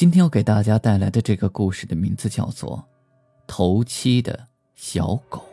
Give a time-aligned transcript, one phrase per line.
[0.00, 2.78] 今天要给大家带来的这个故事的名字叫做
[3.46, 5.46] 《头七的小狗》。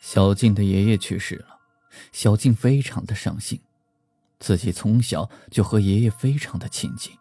[0.00, 1.60] 小静的爷爷去世了，
[2.12, 3.60] 小静非常的伤心。
[4.40, 7.12] 自己从小就和爷爷非常的亲近，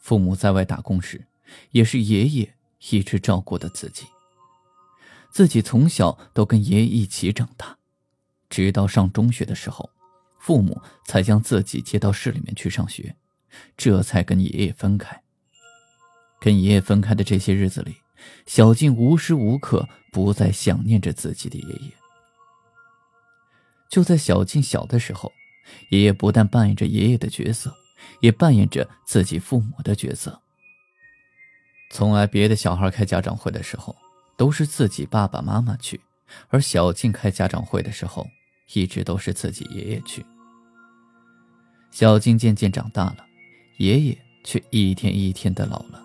[0.00, 1.24] 父母在外打工时，
[1.70, 2.54] 也是爷爷
[2.90, 4.04] 一直照顾的自己。
[5.30, 7.78] 自己从小都跟爷爷一起长大，
[8.50, 9.88] 直到上中学的时候。
[10.40, 13.14] 父母才将自己接到市里面去上学，
[13.76, 15.22] 这才跟爷爷分开。
[16.40, 17.96] 跟爷爷分开的这些日子里，
[18.46, 21.92] 小静无时无刻不在想念着自己的爷爷。
[23.90, 25.32] 就在小静小的时候，
[25.90, 27.74] 爷爷不但扮演着爷爷的角色，
[28.20, 30.40] 也扮演着自己父母的角色。
[31.90, 33.96] 从来别的小孩开家长会的时候，
[34.36, 36.00] 都是自己爸爸妈妈去，
[36.48, 38.26] 而小静开家长会的时候。
[38.74, 40.22] 一直都是自己爷爷去。
[41.90, 43.24] 小静渐渐长大了，
[43.78, 46.02] 爷爷却一天一天的老了。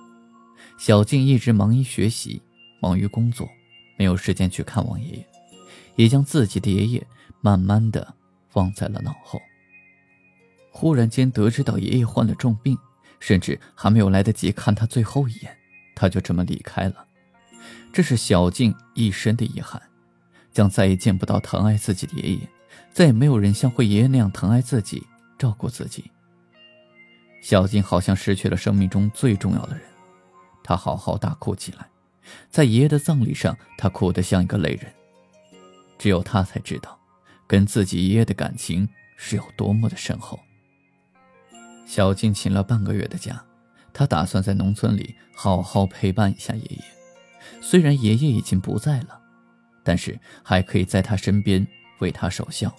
[0.78, 2.42] 小静一直忙于学习，
[2.80, 3.48] 忙于工作，
[3.98, 5.28] 没有时间去看望爷爷，
[5.96, 7.08] 也将自己的爷爷
[7.42, 8.14] 慢慢的
[8.54, 9.42] 忘在了脑后。
[10.72, 12.78] 忽然间得知到爷爷患了重病，
[13.20, 15.56] 甚至还没有来得及看他最后一眼，
[15.96, 17.06] 他就这么离开了。
[17.92, 19.82] 这是小静一生的遗憾。
[20.52, 22.48] 将再也见不到疼爱自己的爷爷，
[22.92, 25.02] 再也没有人像会爷爷那样疼爱自己、
[25.36, 26.12] 照顾自己。
[27.44, 29.84] 小静好像失去了生命中最重要的人，
[30.64, 31.88] 她嚎嚎大哭起来。
[32.50, 34.92] 在爷爷的葬礼上，她哭得像一个泪人。
[36.00, 36.98] 只有她才知道，
[37.46, 38.88] 跟自己爷爷的感情
[39.18, 40.40] 是有多么的深厚。
[41.86, 43.44] 小静请了半个月的假，
[43.92, 46.84] 她打算在农村里好好陪伴一下爷爷。
[47.62, 49.20] 虽然爷爷已经不在了。
[49.86, 51.68] 但是还可以在他身边
[52.00, 52.74] 为他守孝。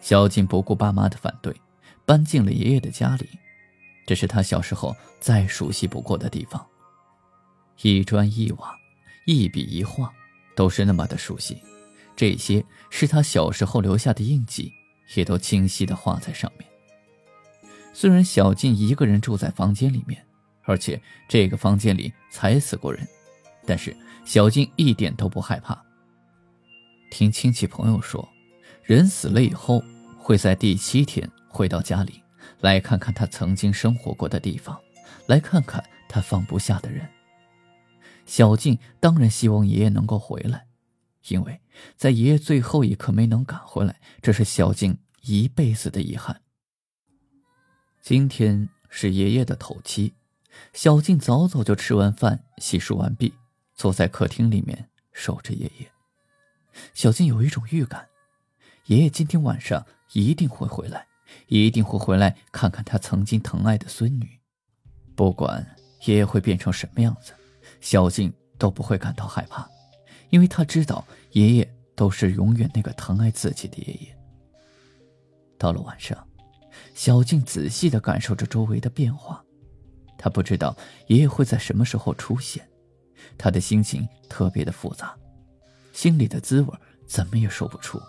[0.00, 1.54] 小静不顾爸妈的反对，
[2.04, 3.28] 搬进了爷爷的家里。
[4.06, 6.64] 这是他小时候再熟悉不过的地方，
[7.82, 8.74] 一砖一瓦，
[9.26, 10.12] 一笔一画，
[10.54, 11.56] 都是那么的熟悉。
[12.16, 14.72] 这些是他小时候留下的印记，
[15.14, 16.68] 也都清晰的画在上面。
[17.92, 20.24] 虽然小静一个人住在房间里面，
[20.62, 23.06] 而且这个房间里踩死过人，
[23.66, 25.80] 但是小静一点都不害怕。
[27.10, 28.28] 听亲戚朋友说，
[28.82, 29.82] 人死了以后
[30.18, 32.22] 会在第七天回到家里，
[32.64, 34.80] 来看看他曾经生活过的地方，
[35.26, 37.06] 来看看他放不下的人。
[38.24, 40.66] 小静当然希望爷爷能够回来，
[41.28, 41.60] 因为
[41.94, 46.40] 在爷爷最后一刻没能赶回来，这是小静一辈子的遗憾。
[48.00, 50.14] 今天是爷爷的头七，
[50.72, 53.34] 小静早早就吃完饭、洗漱完毕，
[53.74, 55.92] 坐在客厅里面守着爷爷。
[56.94, 58.08] 小静有一种预感，
[58.86, 61.06] 爷爷今天晚上一定会回来，
[61.48, 64.40] 一定会回来看看他曾经疼爱的孙女。
[65.14, 65.64] 不管
[66.06, 67.32] 爷爷会变成什么样子，
[67.80, 69.68] 小静都不会感到害怕，
[70.30, 74.16] 因为她知道爷爷都是永远那个疼爱自己的爷爷。
[75.56, 76.26] 到了晚上，
[76.94, 79.42] 小静仔细的感受着周围的变化，
[80.18, 82.68] 她不知道爷爷会在什么时候出现，
[83.38, 85.16] 她的心情特别的复杂。
[85.92, 86.68] 心里的滋味
[87.06, 88.00] 怎么也说不出。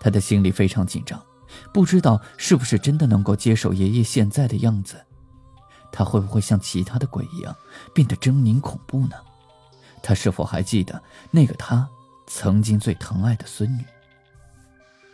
[0.00, 1.24] 她的心里非常紧张，
[1.72, 4.96] 不知道是不是真的能够接受爷爷现在的样子。
[5.92, 7.56] 他会不会像其他的鬼一样
[7.94, 9.16] 变得狰狞恐怖呢？
[10.02, 11.88] 他是否还记得那个他
[12.26, 13.84] 曾经最疼爱的孙女？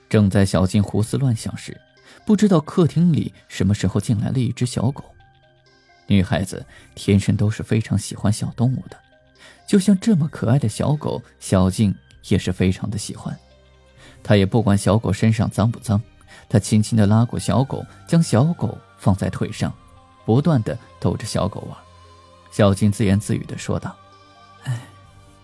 [0.08, 1.80] 正在小静胡思乱想时，
[2.26, 5.04] 不知道客厅里什么时候进来了一只小狗。
[6.06, 8.96] 女孩子天生都是非常喜欢小动物的。
[9.66, 11.94] 就像这么可爱的小狗，小静
[12.28, 13.38] 也是非常的喜欢。
[14.22, 16.02] 她也不管小狗身上脏不脏，
[16.52, 19.72] 他轻轻的拉过小狗，将小狗放在腿上，
[20.26, 21.78] 不断的逗着小狗玩。
[22.50, 23.96] 小静自言自语的说道
[24.64, 24.82] ：“哎，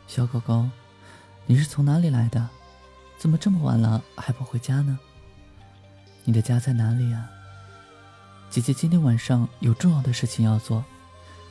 [0.06, 0.68] 小狗狗，
[1.46, 2.46] 你是从哪里来的？
[3.16, 4.98] 怎么这么晚了还不回家呢？
[6.24, 7.26] 你的家在哪里啊？
[8.50, 10.84] 姐姐今天晚上有重要的事情要做，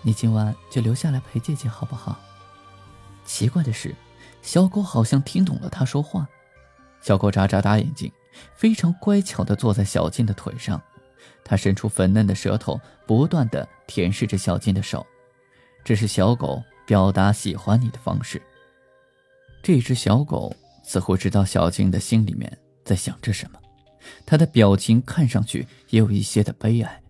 [0.03, 2.19] 你今晚就留下来陪姐姐好不好？”
[3.25, 3.95] 奇怪的是，
[4.43, 6.27] 小狗好像听懂了他说话。
[7.01, 8.11] 小狗眨眨大眼睛，
[8.55, 10.81] 非常乖巧地坐在小静的腿上，
[11.43, 15.05] 他伸出粉嫩的舌头，不断的舔舐着小静的手，
[15.83, 18.41] 这是小狗表达喜欢你的方式。
[19.63, 23.59] 这只小狗似乎知道小静的心里面在想着什么，
[24.25, 27.01] 它的表情看上去也有一些的悲哀。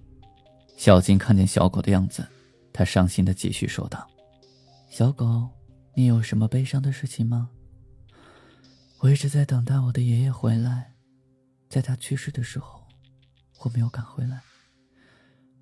[0.75, 2.25] 小静看见小狗的样子，
[2.71, 4.07] 她伤心的继续说道
[4.89, 5.47] ：“小狗，
[5.95, 7.49] 你有什么悲伤的事情吗？
[8.99, 10.91] 我一直在等待我的爷爷回来，
[11.69, 12.85] 在他去世的时候。”
[13.61, 14.43] 我没有赶回来，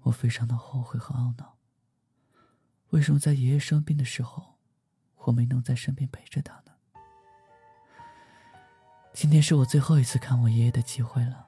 [0.01, 1.55] 我非常的后悔和懊恼。
[2.89, 4.57] 为什么在爷爷生病的时候，
[5.15, 6.73] 我没能在身边陪着他呢？
[9.13, 11.47] 今天是我最后一次看我爷爷的机会了，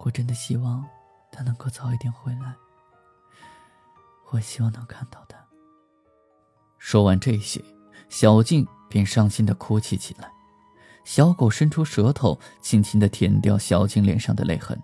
[0.00, 0.86] 我真的希望
[1.32, 2.54] 他能够早一点回来。
[4.30, 5.42] 我希望能看到他。
[6.76, 7.64] 说完这些，
[8.10, 10.30] 小静便伤心的哭泣起来。
[11.06, 14.76] 小狗伸出舌头，轻轻的舔掉小静脸上的泪痕。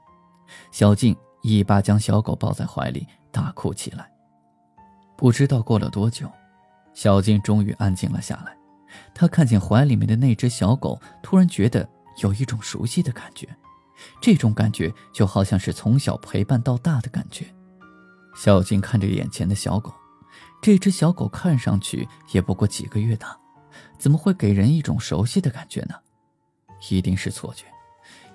[0.71, 4.09] 小静一把将小狗抱在怀里，大哭起来。
[5.17, 6.31] 不知道过了多久，
[6.95, 8.57] 小静终于安静了下来。
[9.13, 11.87] 她看见怀里面的那只小狗，突然觉得
[12.23, 13.49] 有一种熟悉的感觉，
[14.21, 17.45] 这种感觉就好像是从小陪伴到大的感觉。
[18.37, 19.93] 小静看着眼前的小狗，
[20.63, 23.37] 这只小狗看上去也不过几个月大，
[23.99, 25.97] 怎么会给人一种熟悉的感觉呢？
[26.89, 27.67] 一定是错觉。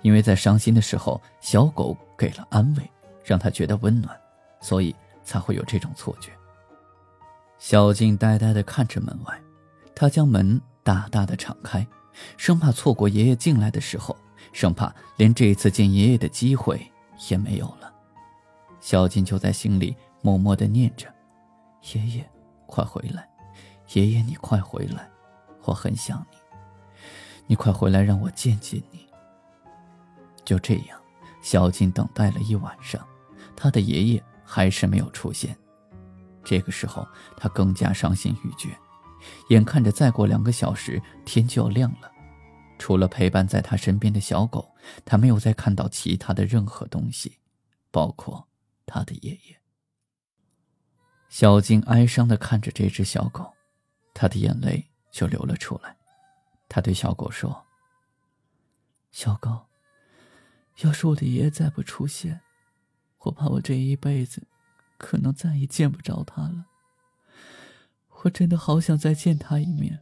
[0.02, 2.90] 因为在伤心的时候，小狗给了安慰，
[3.24, 4.16] 让他觉得温暖，
[4.60, 6.30] 所以才会有这种错觉。
[7.58, 9.40] 小静呆呆地看着门外，
[9.94, 11.84] 她将门大大的敞开，
[12.36, 14.16] 生怕错过爷爷进来的时候，
[14.52, 16.80] 生怕连这次见爷爷的机会
[17.28, 17.92] 也没有了。
[18.80, 21.12] 小静就在心里默默地念着
[21.92, 22.30] ：“爷爷，
[22.66, 23.28] 快回来！
[23.94, 25.10] 爷爷，你快回来！
[25.64, 26.36] 我很想你，
[27.48, 29.08] 你快回来，让我见见你。”
[30.46, 31.00] 就这样，
[31.42, 33.04] 小静等待了一晚上，
[33.56, 35.58] 他的爷爷还是没有出现。
[36.44, 37.06] 这个时候，
[37.36, 38.68] 他更加伤心欲绝，
[39.48, 42.10] 眼看着再过两个小时天就要亮了，
[42.78, 44.74] 除了陪伴在他身边的小狗，
[45.04, 47.36] 他没有再看到其他的任何东西，
[47.90, 48.48] 包括
[48.86, 49.60] 他的爷爷。
[51.28, 53.52] 小静哀伤的看着这只小狗，
[54.14, 55.97] 他的眼泪就流了出来。
[56.68, 57.64] 他对小狗说
[59.10, 59.66] ：“小狗。”
[60.82, 62.40] 要是我的爷爷再不出现，
[63.18, 64.46] 我怕我这一辈子
[64.96, 66.66] 可能再也见不着他了。
[68.22, 69.98] 我真的好想再见他一面，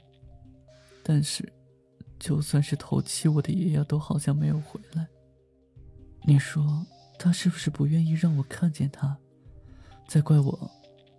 [1.03, 1.51] 但是，
[2.19, 5.07] 就算是头七，我的爷爷都好像没有回来。
[6.25, 6.85] 你说
[7.19, 9.17] 他是不是不愿意让我看见他？
[10.07, 10.71] 再怪我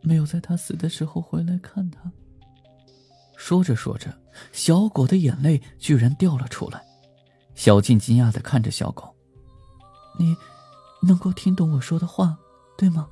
[0.01, 2.11] 没有在他死的时候回来看他。
[3.37, 4.11] 说着说着，
[4.51, 6.83] 小狗的眼泪居然掉了出来。
[7.55, 9.15] 小静惊讶的看着小狗。
[10.19, 10.35] 你
[11.01, 12.37] 能够听懂我说的话，
[12.77, 13.07] 对吗？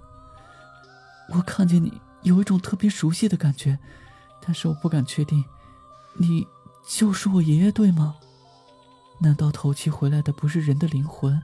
[1.30, 3.78] 我看见你有一种特别熟悉的感觉，
[4.42, 5.46] 但是我不敢确定，
[6.14, 6.46] 你
[6.88, 8.16] 就是我爷爷，对吗？
[9.20, 11.42] 难道头七回来的不是人的灵魂，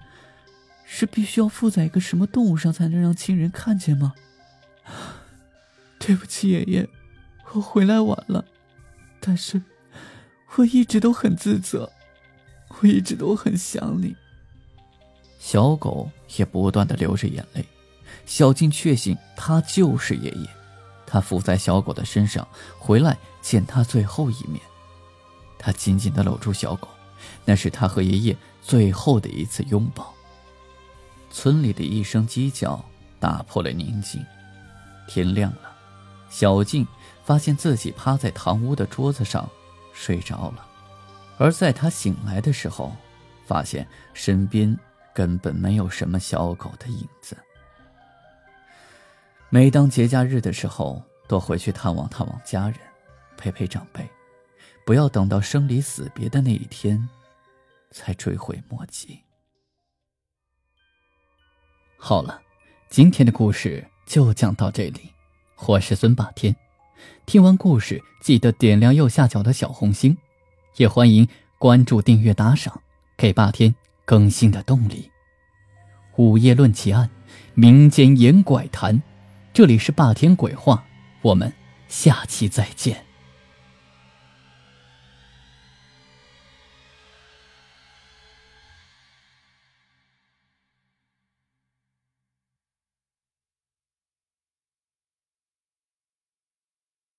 [0.85, 4.13] 是必须要附在一个什么动物上才能让亲人看见吗？
[5.99, 6.89] 对不起，爷爷，
[7.53, 8.43] 我回来晚了，
[9.21, 9.61] 但是
[10.55, 11.89] 我一直都很自责，
[12.67, 14.13] 我一直都很想你。
[15.39, 17.63] 小狗也不断的流着眼泪，
[18.25, 20.49] 小静确信他就是爷爷，
[21.05, 22.45] 他伏在小狗的身上，
[22.77, 24.59] 回来见他最后一面。
[25.57, 26.87] 他紧紧的搂住小狗，
[27.45, 30.13] 那是他和爷爷最后的一次拥抱。
[31.29, 32.83] 村里的一声鸡叫
[33.19, 34.25] 打破了宁静。
[35.07, 35.75] 天亮了，
[36.29, 36.85] 小静
[37.23, 39.49] 发现自己趴在堂屋的桌子上
[39.93, 40.67] 睡着了，
[41.37, 42.95] 而在他醒来的时候，
[43.45, 44.77] 发现身边。
[45.13, 47.35] 根本没有什么小狗的影子。
[49.49, 52.79] 每当节假日的时候，多回去探望探望家人，
[53.35, 54.09] 陪陪长辈，
[54.85, 57.09] 不要等到生离死别的那一天，
[57.91, 59.19] 才追悔莫及。
[61.97, 62.41] 好了，
[62.89, 65.11] 今天的故事就讲到这里，
[65.67, 66.55] 我是孙霸天。
[67.25, 70.17] 听完故事，记得点亮右下角的小红心，
[70.77, 71.27] 也欢迎
[71.57, 72.81] 关注、订阅、打赏，
[73.17, 73.73] 给霸天。
[74.03, 75.09] 更新的动力。
[76.17, 77.09] 午夜论奇案，
[77.53, 79.01] 民间言怪谈，
[79.53, 80.83] 这里是霸天鬼话，
[81.21, 81.53] 我们
[81.87, 83.10] 下期再见。